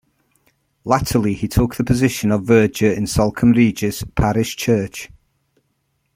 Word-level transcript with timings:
Latterly 0.83 1.35
he 1.35 1.47
took 1.47 1.75
the 1.75 1.83
position 1.83 2.31
of 2.31 2.45
verger 2.45 2.91
in 2.91 3.03
Salcombe 3.05 3.55
Regis 3.55 4.03
parish 4.15 4.55
church. 4.55 5.11